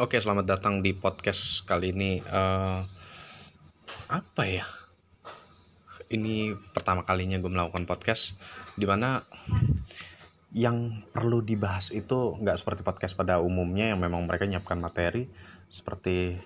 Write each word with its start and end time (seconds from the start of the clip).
Oke, 0.00 0.16
selamat 0.16 0.48
datang 0.48 0.80
di 0.80 0.96
podcast 0.96 1.68
kali 1.68 1.92
ini. 1.92 2.24
Uh, 2.24 2.80
apa 4.08 4.48
ya? 4.48 4.64
Ini 6.08 6.56
pertama 6.72 7.04
kalinya 7.04 7.36
gue 7.36 7.52
melakukan 7.52 7.84
podcast, 7.84 8.32
di 8.72 8.88
mana 8.88 9.20
yang 10.56 10.96
perlu 11.12 11.44
dibahas 11.44 11.92
itu 11.92 12.40
nggak 12.40 12.56
seperti 12.56 12.80
podcast 12.80 13.12
pada 13.20 13.44
umumnya 13.44 13.92
yang 13.92 14.00
memang 14.00 14.24
mereka 14.24 14.48
nyiapkan 14.48 14.80
materi 14.80 15.28
seperti 15.68 16.40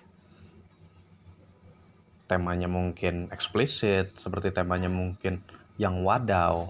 temanya 2.27 2.67
mungkin 2.67 3.31
eksplisit, 3.31 4.11
seperti 4.19 4.51
temanya 4.51 4.91
mungkin 4.91 5.39
yang 5.79 6.03
wadaw. 6.03 6.67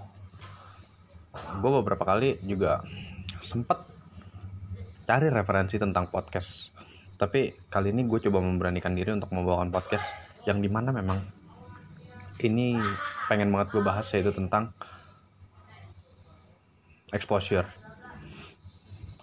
Gue 1.57 1.71
beberapa 1.81 2.05
kali 2.05 2.37
juga 2.45 2.85
sempet 3.41 3.96
cari 5.07 5.31
referensi 5.31 5.79
tentang 5.79 6.11
podcast. 6.11 6.75
Tapi 7.15 7.55
kali 7.71 7.95
ini 7.95 8.11
gue 8.11 8.19
coba 8.27 8.43
memberanikan 8.43 8.93
diri 8.93 9.15
untuk 9.15 9.31
membawakan 9.31 9.71
podcast 9.71 10.03
yang 10.51 10.59
di 10.59 10.67
mana 10.67 10.91
memang 10.91 11.23
ini 12.43 12.75
pengen 13.31 13.55
banget 13.55 13.71
gue 13.73 13.83
bahas 13.87 14.05
yaitu 14.13 14.35
tentang 14.35 14.75
exposure. 17.15 17.65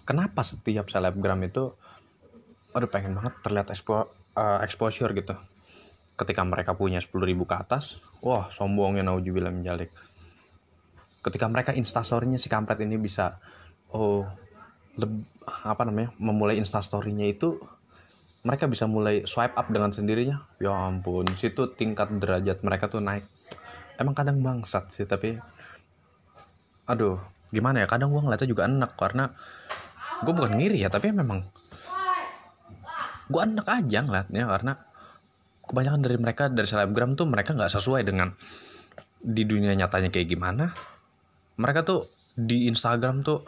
Kenapa 0.08 0.40
setiap 0.40 0.88
selebgram 0.88 1.44
itu 1.44 1.76
aduh 2.74 2.90
pengen 2.90 3.14
banget 3.14 3.38
terlihat 3.44 3.68
expo, 3.70 4.08
uh, 4.34 4.58
exposure 4.64 5.12
gitu? 5.12 5.36
Ketika 6.16 6.42
mereka 6.48 6.72
punya 6.72 6.98
10 6.98 7.12
ribu 7.28 7.44
ke 7.44 7.60
atas 7.60 8.00
wah 8.24 8.48
sombongnya 8.48 9.04
naujubillah 9.04 9.52
menjalik. 9.52 9.92
Ketika 11.20 11.44
mereka 11.52 11.76
instastorynya 11.76 12.40
si 12.40 12.48
kampret 12.48 12.80
ini 12.80 12.96
bisa 12.96 13.36
oh 13.92 14.24
leb, 15.00 15.12
apa 15.66 15.82
namanya 15.86 16.14
memulai 16.18 16.58
instastorynya 16.58 17.26
itu 17.26 17.58
mereka 18.44 18.68
bisa 18.68 18.84
mulai 18.84 19.24
swipe 19.24 19.56
up 19.56 19.66
dengan 19.72 19.90
sendirinya. 19.90 20.36
Ya 20.60 20.70
ampun 20.70 21.24
situ 21.34 21.72
tingkat 21.72 22.12
derajat 22.20 22.60
mereka 22.60 22.92
tuh 22.92 23.00
naik. 23.00 23.24
Emang 23.96 24.12
kadang 24.12 24.44
bangsat 24.44 24.90
sih 24.92 25.08
tapi 25.08 25.38
aduh 26.84 27.16
gimana 27.48 27.80
ya 27.80 27.86
kadang 27.88 28.12
gue 28.12 28.20
ngeliatnya 28.20 28.50
juga 28.50 28.68
enak 28.68 28.92
karena 29.00 29.24
gue 30.20 30.32
bukan 30.36 30.52
ngiri 30.60 30.84
ya 30.84 30.92
tapi 30.92 31.16
memang 31.16 31.40
gue 33.32 33.40
enak 33.40 33.64
aja 33.64 34.04
ngeliatnya 34.04 34.44
karena 34.44 34.72
kebanyakan 35.64 36.00
dari 36.04 36.16
mereka 36.20 36.44
dari 36.52 36.68
selebgram 36.68 37.16
tuh 37.16 37.24
mereka 37.24 37.56
nggak 37.56 37.72
sesuai 37.72 38.04
dengan 38.04 38.36
di 39.24 39.42
dunia 39.48 39.72
nyatanya 39.72 40.12
kayak 40.12 40.28
gimana. 40.28 40.68
Mereka 41.56 41.88
tuh 41.88 42.12
di 42.36 42.68
Instagram 42.68 43.24
tuh 43.24 43.40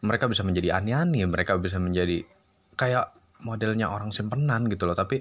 mereka 0.00 0.28
bisa 0.28 0.40
menjadi 0.40 0.80
aneh-aneh 0.80 1.28
mereka 1.28 1.60
bisa 1.60 1.76
menjadi 1.76 2.24
kayak 2.76 3.12
modelnya 3.44 3.92
orang 3.92 4.12
simpenan 4.12 4.68
gitu 4.68 4.88
loh. 4.88 4.96
Tapi 4.96 5.20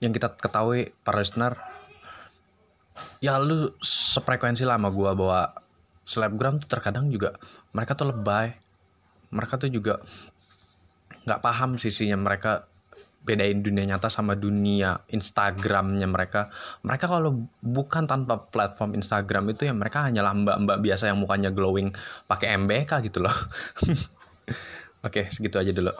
yang 0.00 0.12
kita 0.12 0.36
ketahui 0.36 0.92
para 1.00 1.20
listener 1.20 1.56
ya 3.24 3.40
lu 3.40 3.72
sefrekuensi 3.80 4.68
lama 4.68 4.92
gue 4.92 5.10
bahwa 5.16 5.56
selebgram 6.04 6.60
tuh 6.60 6.68
terkadang 6.68 7.08
juga 7.08 7.36
mereka 7.72 7.96
tuh 7.96 8.12
lebay. 8.12 8.52
Mereka 9.34 9.58
tuh 9.58 9.72
juga 9.72 9.98
nggak 11.24 11.40
paham 11.40 11.80
sisinya 11.80 12.20
mereka 12.20 12.68
bedain 13.24 13.64
dunia 13.64 13.88
nyata 13.88 14.12
sama 14.12 14.36
dunia 14.36 15.00
Instagramnya 15.08 16.04
mereka. 16.04 16.52
Mereka 16.84 17.08
kalau 17.08 17.48
bukan 17.64 18.04
tanpa 18.04 18.36
platform 18.52 18.92
Instagram 19.00 19.48
itu 19.56 19.64
ya 19.64 19.72
mereka 19.72 20.04
hanya 20.04 20.28
mbak-mbak 20.28 20.84
biasa 20.84 21.08
yang 21.08 21.18
mukanya 21.18 21.48
glowing 21.48 21.90
pakai 22.28 22.54
MBK 22.60 23.08
gitu 23.08 23.24
loh. 23.24 23.32
Oke 25.06 25.32
segitu 25.32 25.56
aja 25.56 25.72
dulu. 25.72 25.92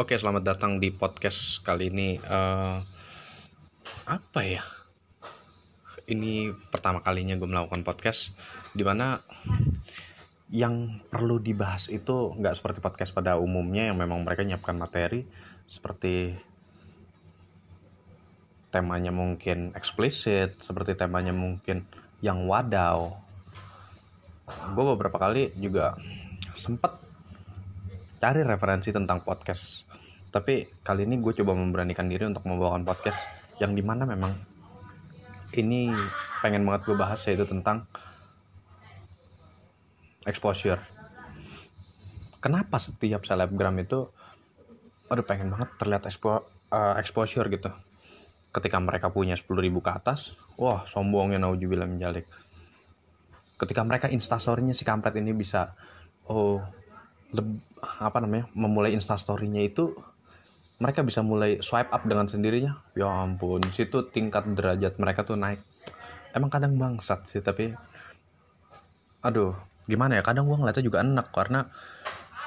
Oke 0.00 0.16
selamat 0.16 0.56
datang 0.56 0.80
di 0.80 0.88
podcast 0.88 1.60
kali 1.60 1.92
ini. 1.92 2.16
Uh, 2.24 2.80
apa 4.08 4.40
ya? 4.40 4.64
Ini 6.08 6.50
pertama 6.72 7.04
kalinya 7.04 7.36
gue 7.36 7.46
melakukan 7.46 7.84
podcast 7.84 8.32
di 8.72 8.82
mana 8.86 9.20
yang 10.50 10.90
perlu 11.14 11.38
dibahas 11.38 11.86
itu 11.86 12.34
nggak 12.34 12.58
seperti 12.58 12.82
podcast 12.82 13.14
pada 13.14 13.38
umumnya 13.38 13.86
yang 13.86 13.96
memang 13.98 14.26
mereka 14.26 14.42
nyiapkan 14.42 14.74
materi 14.74 15.22
seperti 15.70 16.34
temanya 18.74 19.14
mungkin 19.14 19.70
eksplisit 19.78 20.58
seperti 20.62 20.98
temanya 20.98 21.30
mungkin 21.30 21.86
yang 22.22 22.50
wadaw. 22.50 23.14
Gue 24.74 24.84
beberapa 24.94 25.18
kali 25.22 25.54
juga 25.62 25.94
sempet 26.58 26.90
cari 28.18 28.42
referensi 28.42 28.90
tentang 28.90 29.22
podcast. 29.22 29.86
Tapi 30.34 30.66
kali 30.82 31.06
ini 31.06 31.22
gue 31.22 31.34
coba 31.42 31.54
memberanikan 31.54 32.06
diri 32.06 32.26
untuk 32.26 32.46
membawakan 32.46 32.82
podcast 32.82 33.18
yang 33.62 33.74
di 33.74 33.82
mana 33.82 34.06
memang 34.06 34.34
ini 35.58 35.90
pengen 36.42 36.62
banget 36.62 36.86
gue 36.86 36.96
bahas 36.98 37.18
yaitu 37.26 37.46
tentang 37.46 37.82
exposure. 40.24 40.80
Kenapa 42.40 42.80
setiap 42.80 43.24
selebgram 43.24 43.76
itu 43.80 44.08
aduh 45.10 45.26
pengen 45.26 45.50
banget 45.50 45.74
terlihat 45.76 46.06
expo, 46.08 46.40
uh, 46.72 46.94
exposure 46.96 47.46
gitu? 47.52 47.68
Ketika 48.50 48.82
mereka 48.82 49.12
punya 49.12 49.38
10 49.38 49.46
ribu 49.60 49.84
ke 49.84 49.92
atas 49.92 50.34
wah 50.58 50.82
sombongnya 50.84 51.38
naujubillah 51.40 51.86
menjalik 51.86 52.26
ketika 53.60 53.84
mereka 53.84 54.08
instastorynya 54.08 54.72
si 54.72 54.88
kampret 54.88 55.12
ini 55.20 55.36
bisa 55.36 55.76
oh 56.32 56.64
leb, 57.36 57.44
apa 58.00 58.24
namanya 58.24 58.48
memulai 58.56 58.96
instastorynya 58.96 59.60
itu 59.60 59.92
mereka 60.80 61.04
bisa 61.04 61.20
mulai 61.20 61.60
swipe 61.60 61.92
up 61.92 62.08
dengan 62.08 62.24
sendirinya. 62.24 62.72
Ya 62.96 63.04
ampun 63.04 63.60
situ 63.68 64.00
tingkat 64.08 64.48
derajat 64.56 64.96
mereka 64.96 65.28
tuh 65.28 65.36
naik. 65.36 65.60
Emang 66.32 66.48
kadang 66.48 66.80
bangsat 66.80 67.20
sih 67.28 67.44
tapi 67.44 67.76
aduh 69.20 69.52
gimana 69.90 70.18
ya 70.18 70.22
kadang 70.22 70.46
gue 70.46 70.54
ngeliatnya 70.54 70.84
juga 70.86 71.02
enak 71.02 71.26
karena 71.34 71.66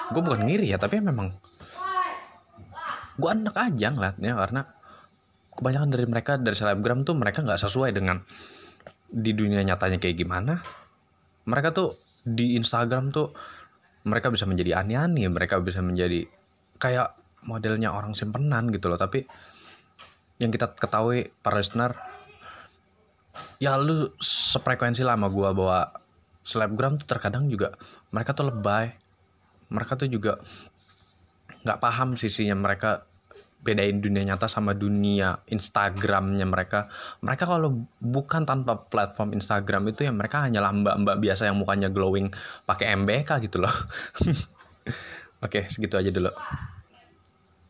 gue 0.09 0.21
bukan 0.23 0.41
ngiri 0.47 0.71
ya 0.71 0.79
tapi 0.79 1.03
memang 1.03 1.35
gue 3.19 3.29
enak 3.29 3.55
aja 3.59 3.87
ngeliatnya 3.93 4.33
karena 4.39 4.61
kebanyakan 5.53 5.89
dari 5.93 6.05
mereka 6.09 6.31
dari 6.41 6.57
selebgram 6.57 7.05
tuh 7.05 7.13
mereka 7.13 7.45
nggak 7.45 7.61
sesuai 7.61 7.93
dengan 7.93 8.17
di 9.13 9.31
dunia 9.37 9.61
nyatanya 9.61 10.01
kayak 10.01 10.17
gimana. 10.17 10.57
Mereka 11.45 11.69
tuh 11.75 11.93
di 12.25 12.57
Instagram 12.57 13.13
tuh 13.13 13.29
mereka 14.09 14.33
bisa 14.33 14.49
menjadi 14.49 14.81
aneh-aneh 14.81 15.29
mereka 15.29 15.61
bisa 15.61 15.79
menjadi 15.79 16.25
kayak 16.81 17.13
modelnya 17.45 17.93
orang 17.93 18.17
simpenan 18.17 18.73
gitu 18.73 18.89
loh. 18.89 18.97
Tapi 18.97 19.21
yang 20.41 20.49
kita 20.49 20.73
ketahui 20.73 21.29
para 21.45 21.61
listener 21.61 21.93
ya 23.61 23.77
lu 23.77 24.09
sefrekuensi 24.19 25.05
lama 25.05 25.29
gue 25.29 25.49
bawa 25.53 25.87
selebgram 26.43 26.99
tuh 26.99 27.07
terkadang 27.07 27.47
juga 27.47 27.75
mereka 28.11 28.35
tuh 28.35 28.51
lebay. 28.51 28.91
Mereka 29.73 29.97
tuh 29.97 30.11
juga 30.11 30.37
nggak 31.63 31.79
paham 31.79 32.19
sisinya 32.19 32.53
mereka 32.53 33.07
bedain 33.63 34.03
dunia 34.03 34.27
nyata 34.27 34.51
sama 34.51 34.75
dunia 34.75 35.39
Instagramnya 35.47 36.43
mereka. 36.43 36.91
Mereka 37.23 37.47
kalau 37.47 37.71
bukan 38.03 38.43
tanpa 38.43 38.75
platform 38.91 39.33
Instagram 39.39 39.87
itu 39.89 40.03
ya 40.03 40.11
mereka 40.11 40.43
hanya 40.43 40.59
mbak-mbak 40.67 41.17
biasa 41.23 41.47
yang 41.47 41.57
mukanya 41.57 41.87
glowing 41.87 42.27
pakai 42.67 42.93
MBK 42.99 43.47
gitu 43.47 43.63
loh. 43.63 43.71
Oke 45.43 45.67
segitu 45.71 45.95
aja 45.95 46.11
dulu 46.11 46.31